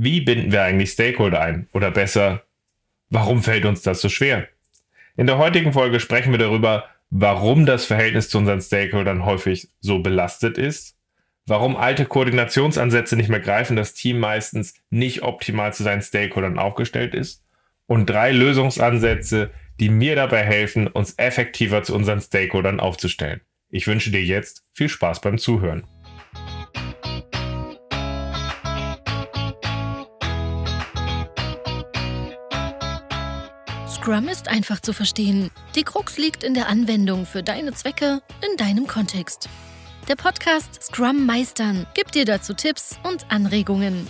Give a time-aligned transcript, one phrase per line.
[0.00, 1.66] Wie binden wir eigentlich Stakeholder ein?
[1.72, 2.44] Oder besser,
[3.10, 4.46] warum fällt uns das so schwer?
[5.16, 9.98] In der heutigen Folge sprechen wir darüber, warum das Verhältnis zu unseren Stakeholdern häufig so
[9.98, 10.96] belastet ist,
[11.46, 17.12] warum alte Koordinationsansätze nicht mehr greifen, das Team meistens nicht optimal zu seinen Stakeholdern aufgestellt
[17.12, 17.42] ist
[17.86, 23.40] und drei Lösungsansätze, die mir dabei helfen, uns effektiver zu unseren Stakeholdern aufzustellen.
[23.68, 25.82] Ich wünsche dir jetzt viel Spaß beim Zuhören.
[34.08, 35.50] Scrum ist einfach zu verstehen.
[35.76, 39.50] Die Krux liegt in der Anwendung für deine Zwecke in deinem Kontext.
[40.08, 44.06] Der Podcast Scrum Meistern gibt dir dazu Tipps und Anregungen.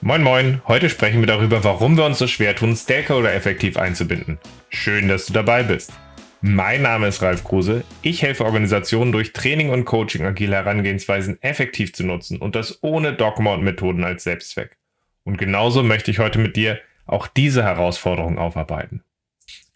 [0.00, 4.38] Moin Moin, heute sprechen wir darüber, warum wir uns so schwer tun, Stakeholder effektiv einzubinden.
[4.70, 5.92] Schön, dass du dabei bist.
[6.40, 7.84] Mein Name ist Ralf Kruse.
[8.00, 13.12] Ich helfe Organisationen durch Training und Coaching agile Herangehensweisen effektiv zu nutzen und das ohne
[13.12, 14.78] Dogma und Methoden als Selbstzweck.
[15.24, 16.80] Und genauso möchte ich heute mit dir
[17.10, 19.02] auch diese Herausforderung aufarbeiten.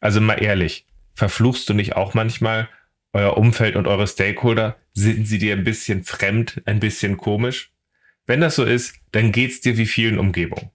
[0.01, 2.69] Also mal ehrlich, verfluchst du nicht auch manchmal
[3.13, 4.77] euer Umfeld und eure Stakeholder?
[4.93, 7.73] Sind sie dir ein bisschen fremd, ein bisschen komisch?
[8.27, 10.71] Wenn das so ist, dann geht's dir wie vielen Umgebungen.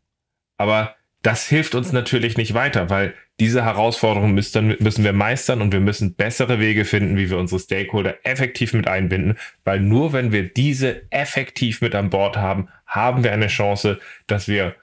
[0.58, 5.72] Aber das hilft uns natürlich nicht weiter, weil diese Herausforderungen müssen, müssen wir meistern und
[5.72, 10.32] wir müssen bessere Wege finden, wie wir unsere Stakeholder effektiv mit einbinden, weil nur wenn
[10.32, 14.76] wir diese effektiv mit an Bord haben, haben wir eine Chance, dass wir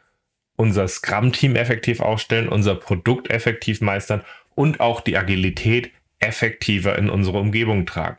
[0.57, 4.23] unser Scrum-Team effektiv aufstellen, unser Produkt effektiv meistern
[4.55, 8.17] und auch die Agilität effektiver in unsere Umgebung tragen.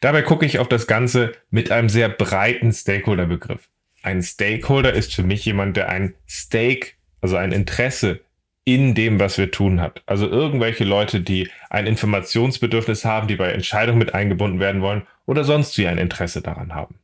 [0.00, 3.68] Dabei gucke ich auf das Ganze mit einem sehr breiten Stakeholder-Begriff.
[4.02, 8.20] Ein Stakeholder ist für mich jemand, der ein Stake, also ein Interesse
[8.64, 10.02] in dem, was wir tun hat.
[10.06, 15.44] Also irgendwelche Leute, die ein Informationsbedürfnis haben, die bei Entscheidungen mit eingebunden werden wollen oder
[15.44, 16.96] sonst wie ein Interesse daran haben.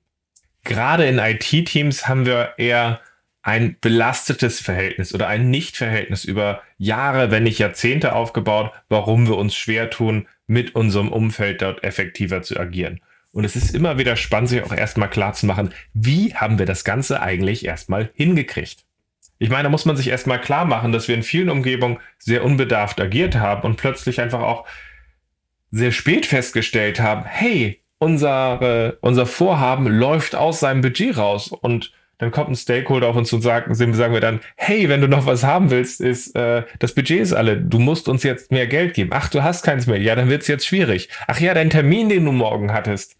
[0.65, 3.01] Gerade in IT-Teams haben wir eher
[3.49, 9.57] ein belastetes Verhältnis oder ein Nichtverhältnis über Jahre, wenn nicht Jahrzehnte aufgebaut, warum wir uns
[9.57, 13.01] schwer tun, mit unserem Umfeld dort effektiver zu agieren.
[13.33, 16.67] Und es ist immer wieder spannend, sich auch erstmal klar zu machen, wie haben wir
[16.67, 18.85] das Ganze eigentlich erstmal hingekriegt.
[19.39, 22.45] Ich meine, da muss man sich erstmal klar machen, dass wir in vielen Umgebungen sehr
[22.45, 24.67] unbedarft agiert haben und plötzlich einfach auch
[25.71, 32.33] sehr spät festgestellt haben, hey, unsere, unser Vorhaben läuft aus seinem Budget raus und dann
[32.33, 35.45] kommt ein Stakeholder auf uns und sagt, sagen wir dann, hey, wenn du noch was
[35.45, 39.11] haben willst, ist äh, das Budget ist alle, du musst uns jetzt mehr Geld geben.
[39.13, 40.01] Ach, du hast keins mehr.
[40.01, 41.09] Ja, dann wird's jetzt schwierig.
[41.29, 43.17] Ach ja, dein Termin, den du morgen hattest,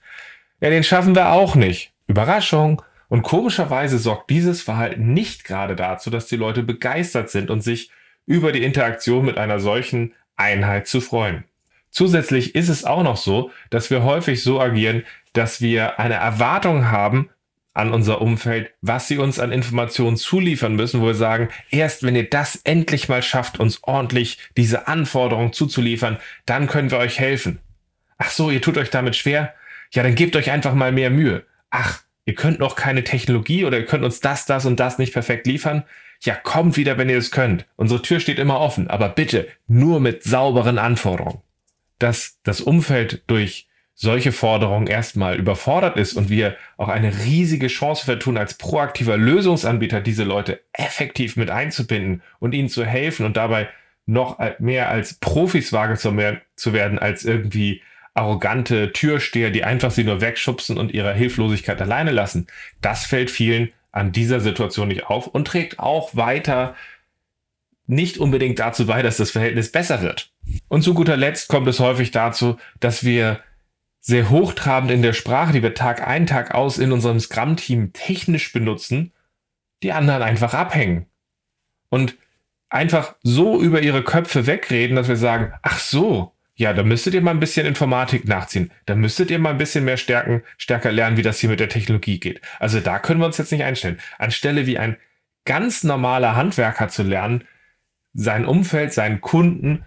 [0.61, 1.93] ja, den schaffen wir auch nicht.
[2.09, 2.83] Überraschung.
[3.09, 7.91] Und komischerweise sorgt dieses Verhalten nicht gerade dazu, dass die Leute begeistert sind und sich
[8.27, 11.45] über die Interaktion mit einer solchen Einheit zu freuen.
[11.91, 16.91] Zusätzlich ist es auch noch so, dass wir häufig so agieren, dass wir eine Erwartung
[16.91, 17.31] haben
[17.79, 22.17] an unser Umfeld, was sie uns an Informationen zuliefern müssen, wo wir sagen, erst wenn
[22.17, 27.61] ihr das endlich mal schafft, uns ordentlich diese Anforderungen zuzuliefern, dann können wir euch helfen.
[28.19, 29.55] Ach so, ihr tut euch damit schwer?
[29.93, 31.45] Ja, dann gebt euch einfach mal mehr Mühe.
[31.71, 35.13] Ach, ihr könnt noch keine Technologie oder ihr könnt uns das, das und das nicht
[35.13, 35.85] perfekt liefern.
[36.21, 37.65] Ja, kommt wieder, wenn ihr es könnt.
[37.77, 41.43] Unsere Tür steht immer offen, aber bitte nur mit sauberen Anforderungen.
[42.01, 43.68] Dass das Umfeld durch
[44.01, 50.01] solche Forderungen erstmal überfordert ist und wir auch eine riesige Chance vertun, als proaktiver Lösungsanbieter
[50.01, 53.69] diese Leute effektiv mit einzubinden und ihnen zu helfen und dabei
[54.07, 57.83] noch mehr als Profis wahrgenommen zu werden, als irgendwie
[58.15, 62.47] arrogante Türsteher, die einfach sie nur wegschubsen und ihrer Hilflosigkeit alleine lassen.
[62.81, 66.77] Das fällt vielen an dieser Situation nicht auf und trägt auch weiter
[67.89, 70.31] nicht unbedingt dazu bei, dass das Verhältnis besser wird.
[70.69, 73.41] Und zu guter Letzt kommt es häufig dazu, dass wir
[74.01, 78.53] sehr hochtrabend in der Sprache, die wir Tag ein, Tag aus in unserem Scrum-Team technisch
[78.53, 79.13] benutzen,
[79.83, 81.07] die anderen einfach abhängen.
[81.91, 82.17] Und
[82.69, 87.21] einfach so über ihre Köpfe wegreden, dass wir sagen, ach so, ja, da müsstet ihr
[87.21, 88.73] mal ein bisschen Informatik nachziehen.
[88.87, 91.69] Da müsstet ihr mal ein bisschen mehr stärken, stärker lernen, wie das hier mit der
[91.69, 92.41] Technologie geht.
[92.59, 94.01] Also da können wir uns jetzt nicht einstellen.
[94.19, 94.97] Anstelle wie ein
[95.45, 97.45] ganz normaler Handwerker zu lernen,
[98.13, 99.85] sein Umfeld, seinen Kunden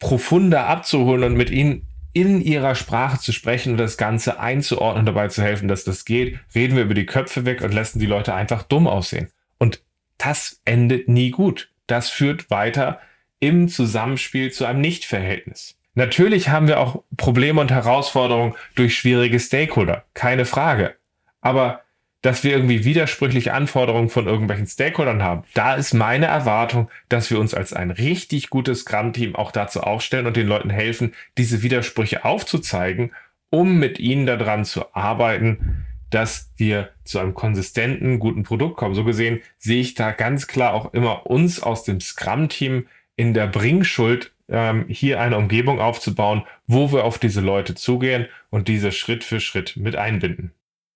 [0.00, 5.28] profunder abzuholen und mit ihnen in ihrer Sprache zu sprechen und das Ganze einzuordnen, dabei
[5.28, 8.34] zu helfen, dass das geht, reden wir über die Köpfe weg und lassen die Leute
[8.34, 9.28] einfach dumm aussehen.
[9.58, 9.82] Und
[10.18, 11.70] das endet nie gut.
[11.86, 13.00] Das führt weiter
[13.40, 15.76] im Zusammenspiel zu einem Nichtverhältnis.
[15.94, 20.96] Natürlich haben wir auch Probleme und Herausforderungen durch schwierige Stakeholder, keine Frage.
[21.40, 21.82] Aber
[22.22, 25.42] dass wir irgendwie widersprüchliche Anforderungen von irgendwelchen Stakeholdern haben.
[25.54, 30.26] Da ist meine Erwartung, dass wir uns als ein richtig gutes Scrum-Team auch dazu aufstellen
[30.26, 33.12] und den Leuten helfen, diese Widersprüche aufzuzeigen,
[33.50, 38.94] um mit ihnen daran zu arbeiten, dass wir zu einem konsistenten, guten Produkt kommen.
[38.94, 42.86] So gesehen sehe ich da ganz klar auch immer uns aus dem Scrum-Team
[43.16, 48.68] in der Bringschuld, ähm, hier eine Umgebung aufzubauen, wo wir auf diese Leute zugehen und
[48.68, 50.52] diese Schritt für Schritt mit einbinden.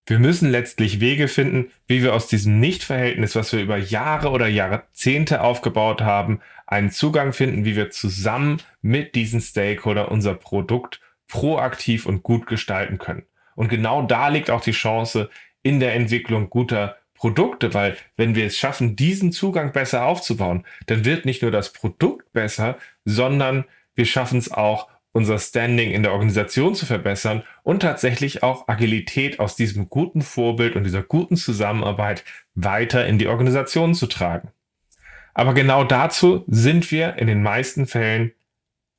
[0.08, 4.46] Wir müssen letztlich Wege finden, wie wir aus diesem Nichtverhältnis, was wir über Jahre oder
[4.46, 12.06] Jahrzehnte aufgebaut haben, einen Zugang finden, wie wir zusammen mit diesen Stakeholder unser Produkt proaktiv
[12.06, 13.24] und gut gestalten können.
[13.56, 15.28] Und genau da liegt auch die Chance
[15.64, 21.04] in der Entwicklung guter Produkte, weil wenn wir es schaffen, diesen Zugang besser aufzubauen, dann
[21.04, 23.64] wird nicht nur das Produkt besser, sondern
[23.96, 29.40] wir schaffen es auch, unser Standing in der Organisation zu verbessern und tatsächlich auch Agilität
[29.40, 32.22] aus diesem guten Vorbild und dieser guten Zusammenarbeit
[32.54, 34.50] weiter in die Organisation zu tragen.
[35.32, 38.32] Aber genau dazu sind wir in den meisten Fällen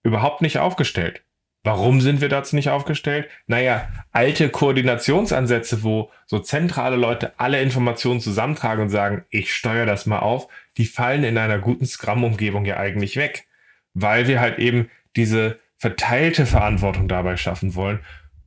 [0.02, 1.22] überhaupt nicht aufgestellt.
[1.64, 3.30] Warum sind wir dazu nicht aufgestellt?
[3.46, 10.08] Naja, alte Koordinationsansätze, wo so zentrale Leute alle Informationen zusammentragen und sagen, ich steuere das
[10.08, 10.48] mal auf,
[10.78, 13.46] die fallen in einer guten Scrum-Umgebung ja eigentlich weg,
[13.94, 18.00] weil wir halt eben diese verteilte Verantwortung dabei schaffen wollen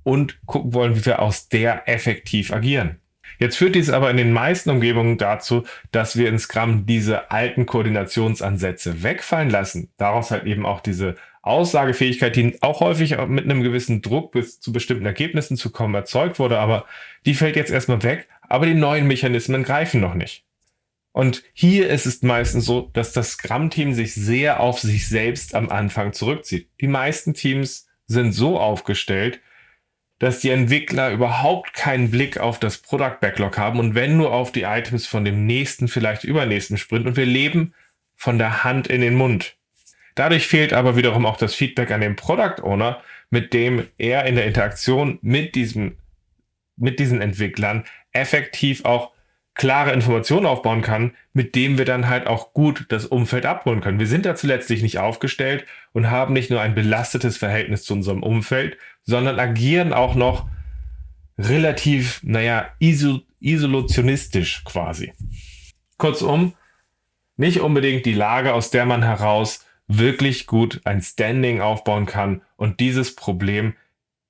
[0.03, 3.01] und gucken wollen, wie wir aus der effektiv agieren.
[3.39, 7.65] Jetzt führt dies aber in den meisten Umgebungen dazu, dass wir in Scrum diese alten
[7.65, 9.91] Koordinationsansätze wegfallen lassen.
[9.97, 14.73] Daraus halt eben auch diese Aussagefähigkeit, die auch häufig mit einem gewissen Druck bis zu
[14.73, 16.85] bestimmten Ergebnissen zu kommen erzeugt wurde, aber
[17.25, 20.45] die fällt jetzt erstmal weg, aber die neuen Mechanismen greifen noch nicht.
[21.13, 25.69] Und hier ist es meistens so, dass das Scrum-Team sich sehr auf sich selbst am
[25.69, 26.69] Anfang zurückzieht.
[26.81, 29.41] Die meisten Teams sind so aufgestellt,
[30.21, 34.53] dass die Entwickler überhaupt keinen Blick auf das Product Backlog haben und wenn nur auf
[34.53, 37.75] die Items von dem nächsten, vielleicht übernächsten Sprint und wir leben
[38.17, 39.57] von der Hand in den Mund.
[40.15, 44.35] Dadurch fehlt aber wiederum auch das Feedback an den Product Owner, mit dem er in
[44.35, 45.97] der Interaktion mit diesem,
[46.77, 49.13] mit diesen Entwicklern effektiv auch
[49.55, 53.99] klare Informationen aufbauen kann, mit dem wir dann halt auch gut das Umfeld abholen können.
[53.99, 58.23] Wir sind dazu letztlich nicht aufgestellt und haben nicht nur ein belastetes Verhältnis zu unserem
[58.23, 60.49] Umfeld, sondern agieren auch noch
[61.39, 65.13] relativ, naja, isol isolationistisch quasi.
[65.97, 66.55] Kurzum,
[67.37, 72.81] nicht unbedingt die Lage, aus der man heraus wirklich gut ein Standing aufbauen kann und
[72.81, 73.75] dieses Problem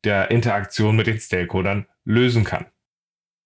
[0.05, 2.67] der Interaktion mit den Stakeholdern lösen kann.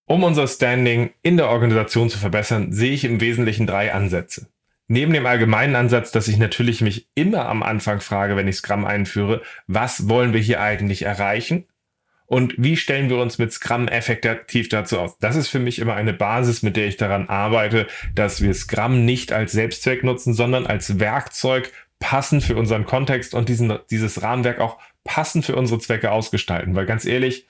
[0.07, 4.49] Um unser Standing in der Organisation zu verbessern, sehe ich im Wesentlichen drei Ansätze.
[4.87, 8.85] Neben dem allgemeinen Ansatz, dass ich natürlich mich immer am Anfang frage, wenn ich Scrum
[8.85, 11.67] einführe, was wollen wir hier eigentlich erreichen?
[12.27, 15.19] Und wie stellen wir uns mit Scrum effektiv dazu aus?
[15.19, 19.05] Das ist für mich immer eine Basis, mit der ich daran arbeite, dass wir Scrum
[19.05, 24.61] nicht als Selbstzweck nutzen, sondern als Werkzeug passend für unseren Kontext und diesen, dieses Rahmenwerk
[24.61, 26.75] auch passend für unsere Zwecke ausgestalten.
[26.75, 27.47] Weil ganz ehrlich,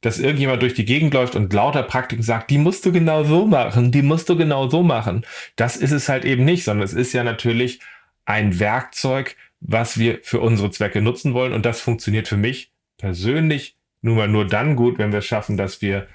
[0.00, 3.46] dass irgendjemand durch die Gegend läuft und lauter Praktiken sagt, die musst du genau so
[3.46, 5.24] machen, die musst du genau so machen.
[5.56, 7.80] Das ist es halt eben nicht, sondern es ist ja natürlich
[8.24, 11.52] ein Werkzeug, was wir für unsere Zwecke nutzen wollen.
[11.52, 15.56] Und das funktioniert für mich persönlich nun mal nur dann gut, wenn wir es schaffen,
[15.56, 16.06] dass wir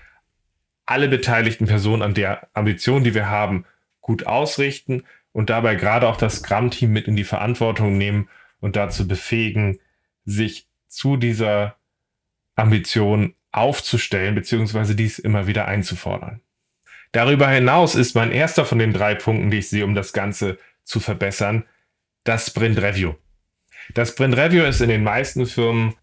[0.86, 3.66] alle beteiligten Personen an der Ambition, die wir haben,
[4.02, 5.04] gut ausrichten,
[5.34, 9.80] und dabei gerade auch das Scrum-Team mit in die Verantwortung nehmen und dazu befähigen,
[10.26, 11.76] sich zu dieser
[12.56, 16.42] Ambition aufzustellen, beziehungsweise dies immer wieder einzufordern.
[17.12, 20.58] Darüber hinaus ist mein erster von den drei Punkten, die ich sehe, um das Ganze
[20.84, 21.64] zu verbessern,
[22.24, 23.14] das Sprint Review.
[23.94, 25.94] Das Sprint Review ist in den meisten Firmen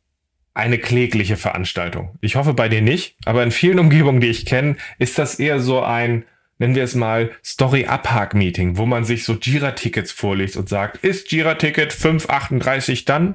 [0.54, 2.16] eine klägliche Veranstaltung.
[2.21, 5.61] Ich hoffe bei dir nicht, aber in vielen Umgebungen, die ich kenne, ist das eher
[5.61, 6.25] so ein
[6.61, 11.92] nennen wir es mal Story-Abhak-Meeting, wo man sich so Jira-Tickets vorliest und sagt, ist Jira-Ticket
[11.92, 13.35] 538 dann?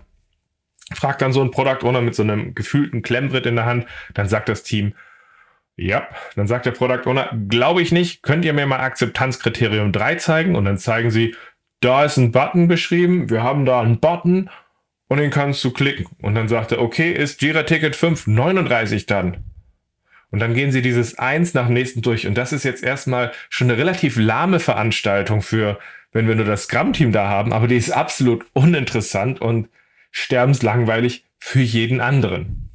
[0.94, 4.28] Fragt dann so ein Product Owner mit so einem gefühlten Klemmbrett in der Hand, dann
[4.28, 4.94] sagt das Team,
[5.78, 10.16] ja, dann sagt der Product Owner, glaube ich nicht, könnt ihr mir mal Akzeptanzkriterium 3
[10.16, 10.56] zeigen?
[10.56, 11.36] Und dann zeigen sie,
[11.82, 14.50] da ist ein Button beschrieben, wir haben da einen Button
[15.08, 16.08] und den kannst du klicken.
[16.22, 19.44] Und dann sagt er, okay, ist Jira Ticket 539 dann?
[20.32, 22.28] Und dann gehen sie dieses eins nach dem nächsten durch.
[22.28, 25.80] Und das ist jetzt erstmal schon eine relativ lahme Veranstaltung für,
[26.12, 29.70] wenn wir nur das Scrum-Team da haben, aber die ist absolut uninteressant und
[30.16, 32.70] sterbenslangweilig für jeden anderen.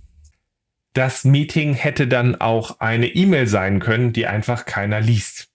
[0.93, 5.49] Das Meeting hätte dann auch eine E-Mail sein können, die einfach keiner liest.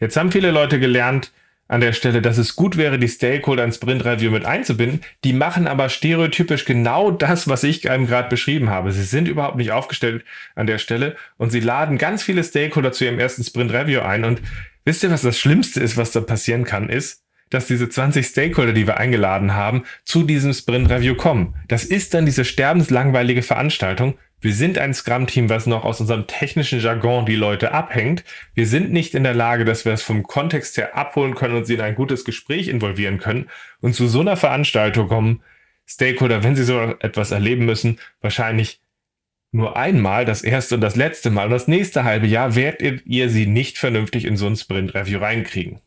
[0.00, 1.32] Jetzt haben viele Leute gelernt,
[1.68, 5.00] an der Stelle, dass es gut wäre, die Stakeholder ins Sprint Review mit einzubinden.
[5.24, 8.92] Die machen aber stereotypisch genau das, was ich einem gerade beschrieben habe.
[8.92, 10.22] Sie sind überhaupt nicht aufgestellt
[10.54, 14.24] an der Stelle und sie laden ganz viele Stakeholder zu ihrem ersten Sprint Review ein.
[14.24, 14.42] Und
[14.84, 17.21] wisst ihr, was das Schlimmste ist, was da passieren kann, ist,
[17.52, 21.54] dass diese 20 Stakeholder, die wir eingeladen haben, zu diesem Sprint Review kommen.
[21.68, 26.80] Das ist dann diese sterbenslangweilige Veranstaltung, Wir sind ein Scrum-Team, was noch aus unserem technischen
[26.80, 28.24] Jargon die Leute abhängt.
[28.54, 31.64] Wir sind nicht in der Lage, dass wir es vom Kontext her abholen können und
[31.64, 33.48] sie in ein gutes Gespräch involvieren können.
[33.80, 35.42] Und zu so einer Veranstaltung kommen
[35.86, 38.80] Stakeholder, wenn sie so etwas erleben müssen, wahrscheinlich
[39.52, 41.44] nur einmal, das erste und das letzte Mal.
[41.44, 45.80] Und das nächste halbe Jahr werdet ihr sie nicht vernünftig in so ein Sprint-Review reinkriegen.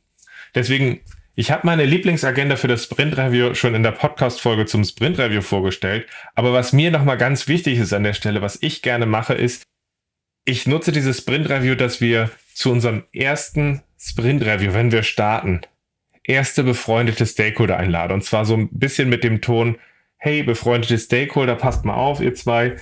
[0.54, 1.02] Deswegen,
[1.36, 6.08] ich habe meine Lieblingsagenda für das Sprint-Review schon in der Podcast-Folge zum Sprint-Review vorgestellt.
[6.34, 9.64] Aber was mir nochmal ganz wichtig ist an der Stelle, was ich gerne mache, ist,
[10.46, 15.62] ich nutze dieses Sprint-Review, dass wir zu unserem ersten Sprint-Review, wenn wir starten,
[16.24, 18.14] erste befreundete Stakeholder einladen.
[18.14, 19.78] Und zwar so ein bisschen mit dem Ton,
[20.18, 22.78] hey, befreundete Stakeholder, passt mal auf, ihr zwei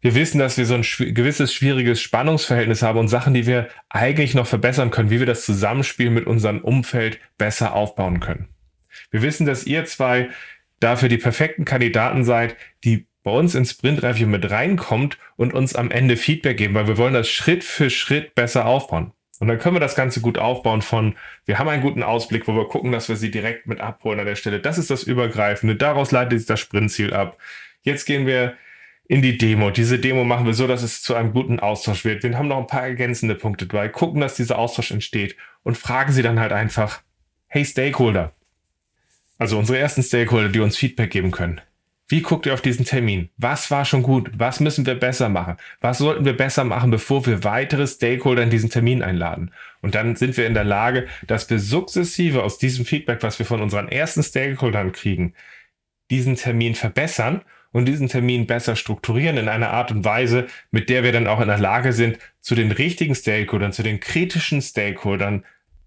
[0.00, 4.34] wir wissen, dass wir so ein gewisses schwieriges Spannungsverhältnis haben und Sachen, die wir eigentlich
[4.34, 8.48] noch verbessern können, wie wir das Zusammenspiel mit unserem Umfeld besser aufbauen können.
[9.10, 10.30] Wir wissen, dass ihr zwei
[10.80, 15.90] dafür die perfekten Kandidaten seid, die bei uns ins Sprint mit reinkommt und uns am
[15.90, 19.12] Ende Feedback geben, weil wir wollen das Schritt für Schritt besser aufbauen.
[19.40, 21.16] Und dann können wir das Ganze gut aufbauen von,
[21.46, 24.26] wir haben einen guten Ausblick, wo wir gucken, dass wir sie direkt mit abholen an
[24.26, 24.60] der Stelle.
[24.60, 25.76] Das ist das Übergreifende.
[25.76, 27.38] Daraus leitet sich das Sprintziel ab.
[27.82, 28.54] Jetzt gehen wir
[29.10, 29.70] in die Demo.
[29.70, 32.22] Diese Demo machen wir so, dass es zu einem guten Austausch wird.
[32.22, 36.12] Wir haben noch ein paar ergänzende Punkte dabei, gucken, dass dieser Austausch entsteht und fragen
[36.12, 37.02] sie dann halt einfach,
[37.48, 38.32] hey Stakeholder,
[39.36, 41.60] also unsere ersten Stakeholder, die uns Feedback geben können.
[42.06, 43.30] Wie guckt ihr auf diesen Termin?
[43.36, 44.30] Was war schon gut?
[44.38, 45.56] Was müssen wir besser machen?
[45.80, 49.50] Was sollten wir besser machen, bevor wir weitere Stakeholder in diesen Termin einladen?
[49.82, 53.46] Und dann sind wir in der Lage, dass wir sukzessive aus diesem Feedback, was wir
[53.46, 55.34] von unseren ersten Stakeholdern kriegen,
[56.10, 61.02] diesen Termin verbessern und diesen Termin besser strukturieren in einer Art und Weise, mit der
[61.02, 65.44] wir dann auch in der Lage sind, zu den richtigen Stakeholdern, zu den kritischen Stakeholdern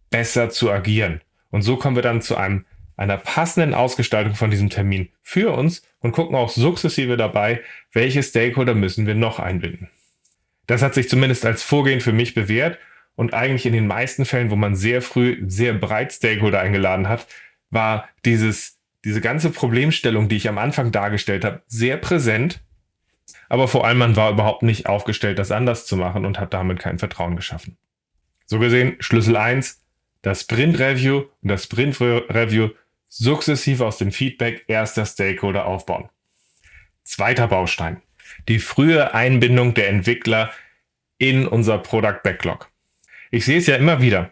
[0.09, 1.21] besser zu agieren.
[1.49, 5.83] Und so kommen wir dann zu einem, einer passenden Ausgestaltung von diesem Termin für uns
[5.99, 7.61] und gucken auch sukzessive dabei,
[7.91, 9.89] welche Stakeholder müssen wir noch einbinden.
[10.67, 12.77] Das hat sich zumindest als Vorgehen für mich bewährt
[13.15, 17.27] und eigentlich in den meisten Fällen, wo man sehr früh sehr breit Stakeholder eingeladen hat,
[17.69, 22.63] war dieses diese ganze Problemstellung, die ich am Anfang dargestellt habe, sehr präsent.
[23.49, 26.79] Aber vor allem, man war überhaupt nicht aufgestellt, das anders zu machen und hat damit
[26.79, 27.77] kein Vertrauen geschaffen.
[28.45, 29.81] So gesehen, Schlüssel 1,
[30.21, 32.69] das Sprint Review und das Sprint Review
[33.09, 36.09] sukzessiv aus dem Feedback erster Stakeholder aufbauen.
[37.03, 38.01] Zweiter Baustein,
[38.47, 40.51] die frühe Einbindung der Entwickler
[41.17, 42.69] in unser Product Backlog.
[43.29, 44.31] Ich sehe es ja immer wieder,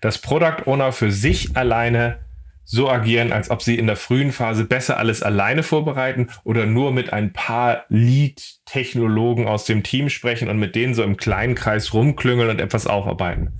[0.00, 2.18] dass Product Owner für sich alleine
[2.64, 6.92] so agieren, als ob sie in der frühen Phase besser alles alleine vorbereiten oder nur
[6.92, 11.92] mit ein paar Lead-Technologen aus dem Team sprechen und mit denen so im kleinen Kreis
[11.92, 13.52] rumklüngeln und etwas aufarbeiten.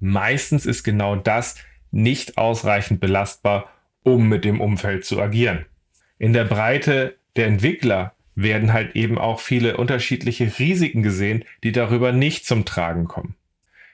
[0.00, 1.56] Meistens ist genau das
[1.90, 3.70] nicht ausreichend belastbar,
[4.02, 5.64] um mit dem Umfeld zu agieren.
[6.18, 12.12] In der Breite der Entwickler werden halt eben auch viele unterschiedliche Risiken gesehen, die darüber
[12.12, 13.36] nicht zum Tragen kommen.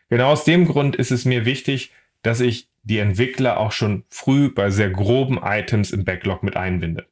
[0.09, 1.93] Genau aus dem Grund ist es mir wichtig,
[2.23, 7.07] dass ich die Entwickler auch schon früh bei sehr groben Items im Backlog mit einbinde.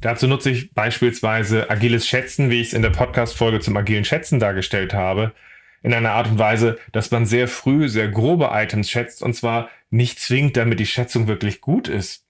[0.00, 4.38] Dazu nutze ich beispielsweise agiles Schätzen, wie ich es in der Podcast-Folge zum agilen Schätzen
[4.38, 5.32] dargestellt habe,
[5.82, 9.70] in einer Art und Weise, dass man sehr früh sehr grobe Items schätzt und zwar
[9.90, 12.26] nicht zwingend, damit die Schätzung wirklich gut ist,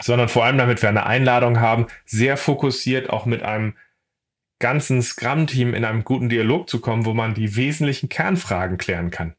[0.00, 3.76] sondern vor allem damit wir eine Einladung haben, sehr fokussiert auch mit einem
[4.58, 9.34] ganzen Scrum-Team in einem guten Dialog zu kommen, wo man die wesentlichen Kernfragen klären kann.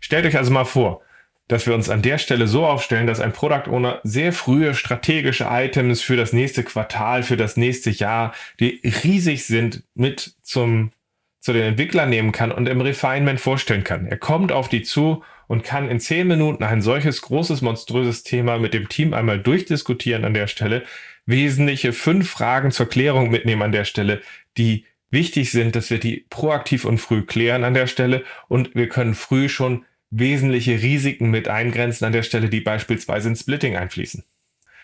[0.00, 1.02] Stellt euch also mal vor,
[1.50, 5.48] dass wir uns an der Stelle so aufstellen, dass ein Product Owner sehr frühe strategische
[5.50, 10.92] Items für das nächste Quartal, für das nächste Jahr, die riesig sind, mit zum,
[11.40, 14.06] zu den Entwicklern nehmen kann und im Refinement vorstellen kann.
[14.06, 18.58] Er kommt auf die zu und kann in zehn Minuten ein solches großes, monströses Thema
[18.60, 20.84] mit dem Team einmal durchdiskutieren an der Stelle,
[21.26, 24.22] wesentliche fünf Fragen zur Klärung mitnehmen an der Stelle,
[24.56, 28.88] die wichtig sind, dass wir die proaktiv und früh klären an der Stelle und wir
[28.88, 34.24] können früh schon wesentliche Risiken mit eingrenzen an der Stelle, die beispielsweise in Splitting einfließen.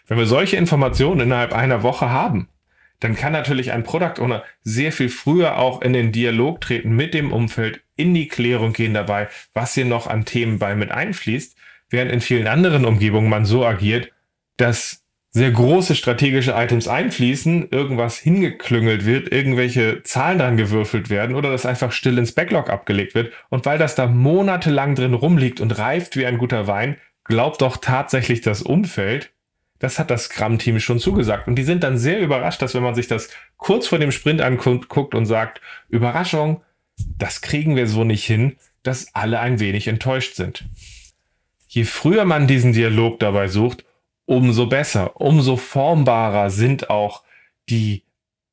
[0.06, 2.48] Wenn wir solche Informationen innerhalb einer Woche haben,
[3.00, 7.12] dann kann natürlich ein Product Owner sehr viel früher auch in den Dialog treten mit
[7.12, 11.56] dem Umfeld, in die Klärung gehen dabei, was hier noch an Themen bei mit einfließt,
[11.90, 14.12] während in vielen anderen Umgebungen man so agiert,
[14.56, 15.05] dass
[15.36, 21.66] sehr große strategische Items einfließen, irgendwas hingeklüngelt wird, irgendwelche Zahlen dran gewürfelt werden oder das
[21.66, 23.34] einfach still ins Backlog abgelegt wird.
[23.50, 27.76] Und weil das da monatelang drin rumliegt und reift wie ein guter Wein, glaubt doch
[27.76, 29.30] tatsächlich das Umfeld,
[29.78, 31.48] das hat das Scrum-Team schon zugesagt.
[31.48, 33.28] Und die sind dann sehr überrascht, dass wenn man sich das
[33.58, 36.62] kurz vor dem Sprint anguckt und sagt, Überraschung,
[37.18, 40.64] das kriegen wir so nicht hin, dass alle ein wenig enttäuscht sind.
[41.68, 43.84] Je früher man diesen Dialog dabei sucht,
[44.26, 47.22] umso besser, umso formbarer sind auch
[47.68, 48.02] die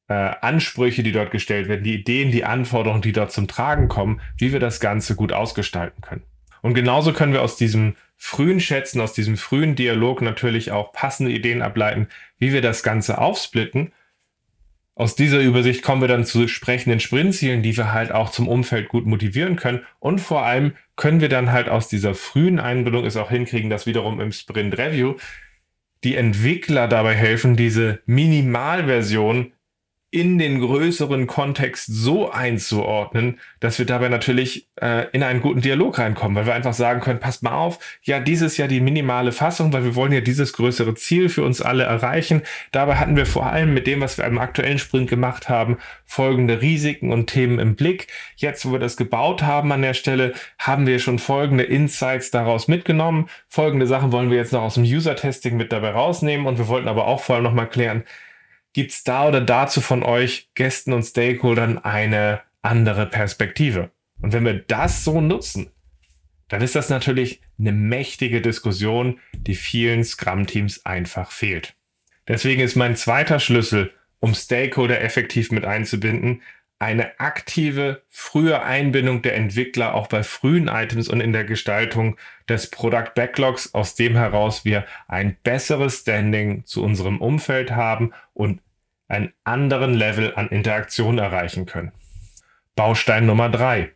[0.07, 4.21] äh, Ansprüche, die dort gestellt werden, die Ideen, die Anforderungen, die dort zum Tragen kommen,
[4.37, 6.23] wie wir das Ganze gut ausgestalten können.
[6.61, 11.31] Und genauso können wir aus diesem frühen Schätzen, aus diesem frühen Dialog natürlich auch passende
[11.31, 13.91] Ideen ableiten, wie wir das Ganze aufsplitten.
[14.95, 18.87] Aus dieser Übersicht kommen wir dann zu sprechenden Sprintzielen, die wir halt auch zum Umfeld
[18.87, 19.81] gut motivieren können.
[19.99, 23.87] Und vor allem können wir dann halt aus dieser frühen Einbindung es auch hinkriegen, dass
[23.87, 25.15] wiederum im Sprint Review
[26.03, 29.53] die Entwickler dabei helfen, diese Minimalversion
[30.13, 35.97] in den größeren Kontext so einzuordnen, dass wir dabei natürlich äh, in einen guten Dialog
[35.97, 39.73] reinkommen, weil wir einfach sagen können, passt mal auf, ja, dieses ja die minimale Fassung,
[39.73, 42.43] weil wir wollen ja dieses größere Ziel für uns alle erreichen.
[42.71, 46.61] Dabei hatten wir vor allem mit dem, was wir im aktuellen Sprint gemacht haben, folgende
[46.61, 48.05] Risiken und Themen im Blick.
[48.35, 52.67] Jetzt, wo wir das gebaut haben an der Stelle, haben wir schon folgende Insights daraus
[52.67, 53.29] mitgenommen.
[53.47, 56.87] Folgende Sachen wollen wir jetzt noch aus dem User-Testing mit dabei rausnehmen und wir wollten
[56.87, 58.03] aber auch vor allem nochmal klären,
[58.73, 63.91] gibt's da oder dazu von euch Gästen und Stakeholdern eine andere Perspektive?
[64.21, 65.71] Und wenn wir das so nutzen,
[66.47, 71.75] dann ist das natürlich eine mächtige Diskussion, die vielen Scrum-Teams einfach fehlt.
[72.27, 76.41] Deswegen ist mein zweiter Schlüssel, um Stakeholder effektiv mit einzubinden,
[76.83, 82.17] eine aktive, frühe Einbindung der Entwickler auch bei frühen Items und in der Gestaltung
[82.49, 88.59] des Product Backlogs, aus dem heraus wir ein besseres Standing zu unserem Umfeld haben und
[89.07, 91.93] einen anderen Level an Interaktion erreichen können.
[92.75, 93.91] Baustein Nummer drei: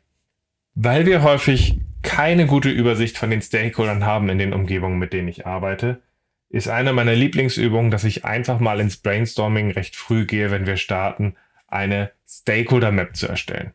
[0.73, 5.27] Weil wir häufig keine gute Übersicht von den Stakeholdern haben in den Umgebungen, mit denen
[5.27, 6.01] ich arbeite,
[6.49, 10.77] ist eine meiner Lieblingsübungen, dass ich einfach mal ins Brainstorming recht früh gehe, wenn wir
[10.77, 11.35] starten
[11.67, 13.73] eine Stakeholder Map zu erstellen.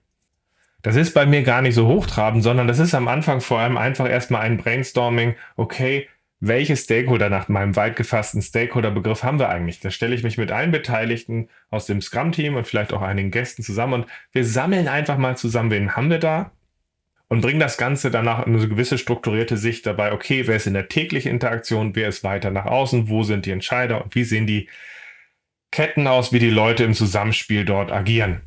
[0.83, 3.77] Das ist bei mir gar nicht so hochtrabend, sondern das ist am Anfang vor allem
[3.77, 5.37] einfach erstmal ein Brainstorming.
[5.57, 6.09] Okay,
[6.41, 9.79] welche Stakeholder nach meinem weit gefassten Stakeholder-Begriff haben wir eigentlich?
[9.79, 13.63] Da stelle ich mich mit allen Beteiligten aus dem Scrum-Team und vielleicht auch einigen Gästen
[13.63, 16.51] zusammen und wir sammeln einfach mal zusammen, wen haben wir da?
[17.29, 20.13] Und bringen das Ganze danach in eine gewisse strukturierte Sicht dabei.
[20.13, 21.95] Okay, wer ist in der täglichen Interaktion?
[21.95, 23.09] Wer ist weiter nach außen?
[23.09, 24.05] Wo sind die Entscheider?
[24.05, 24.69] Und wie sehen die
[25.73, 28.43] Ketten aus, wie die Leute im Zusammenspiel dort agieren.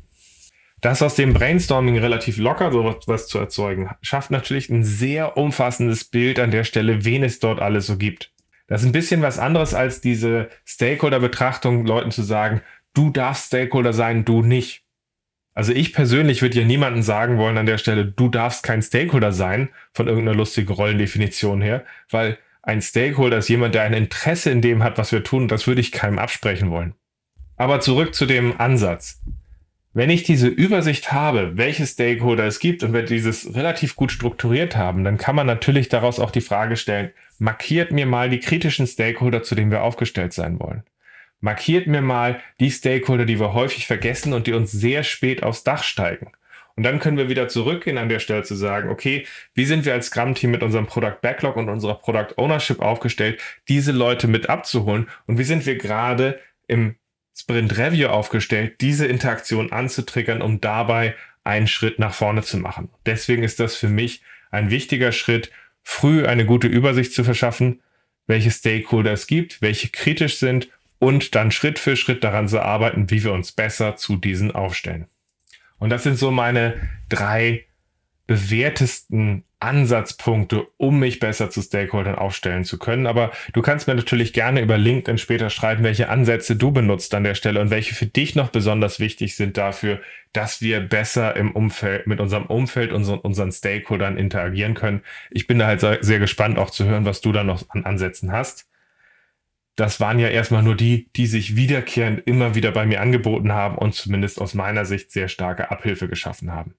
[0.80, 6.38] Das aus dem Brainstorming relativ locker sowas zu erzeugen, schafft natürlich ein sehr umfassendes Bild
[6.38, 8.32] an der Stelle, wen es dort alles so gibt.
[8.68, 12.62] Das ist ein bisschen was anderes als diese Stakeholder-Betrachtung, Leuten zu sagen,
[12.94, 14.84] du darfst Stakeholder sein, du nicht.
[15.52, 19.32] Also ich persönlich würde ja niemandem sagen wollen an der Stelle, du darfst kein Stakeholder
[19.32, 24.60] sein, von irgendeiner lustigen Rollendefinition her, weil ein Stakeholder ist jemand, der ein Interesse in
[24.60, 26.94] dem hat, was wir tun, das würde ich keinem absprechen wollen.
[27.56, 29.20] Aber zurück zu dem Ansatz.
[29.94, 34.76] Wenn ich diese Übersicht habe, welche Stakeholder es gibt und wir dieses relativ gut strukturiert
[34.76, 38.86] haben, dann kann man natürlich daraus auch die Frage stellen, markiert mir mal die kritischen
[38.86, 40.82] Stakeholder, zu denen wir aufgestellt sein wollen.
[41.40, 45.64] Markiert mir mal die Stakeholder, die wir häufig vergessen und die uns sehr spät aufs
[45.64, 46.32] Dach steigen.
[46.76, 49.94] Und dann können wir wieder zurückgehen an der Stelle zu sagen, okay, wie sind wir
[49.94, 55.08] als Scrum-Team mit unserem Product Backlog und unserer Product Ownership aufgestellt, diese Leute mit abzuholen
[55.26, 56.38] und wie sind wir gerade
[56.68, 56.96] im
[57.38, 62.88] Sprint Review aufgestellt, diese Interaktion anzutriggern, um dabei einen Schritt nach vorne zu machen.
[63.04, 65.50] Deswegen ist das für mich ein wichtiger Schritt,
[65.82, 67.82] früh eine gute Übersicht zu verschaffen,
[68.26, 70.68] welche Stakeholder es gibt, welche kritisch sind
[70.98, 75.06] und dann Schritt für Schritt daran zu arbeiten, wie wir uns besser zu diesen aufstellen.
[75.78, 77.65] Und das sind so meine drei
[78.26, 83.06] bewährtesten Ansatzpunkte, um mich besser zu Stakeholdern aufstellen zu können.
[83.06, 87.24] Aber du kannst mir natürlich gerne über LinkedIn später schreiben, welche Ansätze du benutzt an
[87.24, 90.00] der Stelle und welche für dich noch besonders wichtig sind dafür,
[90.32, 95.02] dass wir besser im Umfeld, mit unserem Umfeld und unseren, unseren Stakeholdern interagieren können.
[95.30, 98.32] Ich bin da halt sehr gespannt auch zu hören, was du da noch an Ansätzen
[98.32, 98.68] hast.
[99.76, 103.76] Das waren ja erstmal nur die, die sich wiederkehrend immer wieder bei mir angeboten haben
[103.78, 106.74] und zumindest aus meiner Sicht sehr starke Abhilfe geschaffen haben.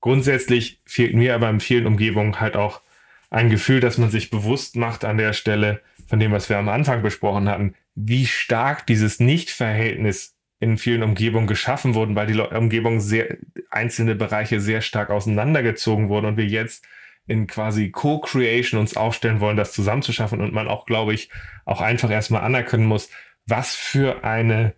[0.00, 2.80] Grundsätzlich fehlt mir aber in vielen Umgebungen halt auch
[3.28, 6.68] ein Gefühl, dass man sich bewusst macht an der Stelle von dem, was wir am
[6.68, 13.00] Anfang besprochen hatten, wie stark dieses Nichtverhältnis in vielen Umgebungen geschaffen wurden, weil die Umgebungen
[13.00, 13.38] sehr,
[13.70, 16.84] einzelne Bereiche sehr stark auseinandergezogen wurden und wir jetzt
[17.26, 21.30] in quasi Co-Creation uns aufstellen wollen, das zusammenzuschaffen und man auch, glaube ich,
[21.64, 23.08] auch einfach erstmal anerkennen muss,
[23.46, 24.74] was für eine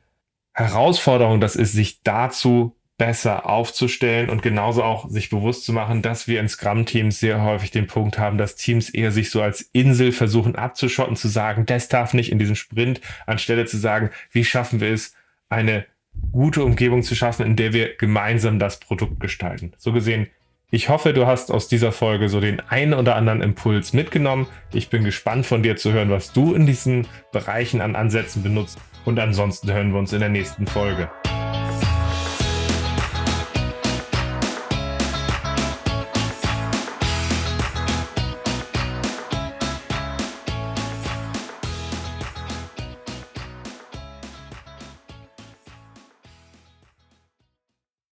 [0.52, 6.28] Herausforderung das ist, sich dazu besser aufzustellen und genauso auch sich bewusst zu machen, dass
[6.28, 10.12] wir in Scrum-Teams sehr häufig den Punkt haben, dass Teams eher sich so als Insel
[10.12, 14.80] versuchen abzuschotten, zu sagen, das darf nicht in diesem Sprint, anstelle zu sagen, wie schaffen
[14.80, 15.16] wir es,
[15.48, 15.84] eine
[16.30, 19.72] gute Umgebung zu schaffen, in der wir gemeinsam das Produkt gestalten.
[19.78, 20.28] So gesehen,
[20.70, 24.46] ich hoffe, du hast aus dieser Folge so den einen oder anderen Impuls mitgenommen.
[24.72, 28.78] Ich bin gespannt von dir zu hören, was du in diesen Bereichen an Ansätzen benutzt.
[29.04, 31.10] Und ansonsten hören wir uns in der nächsten Folge.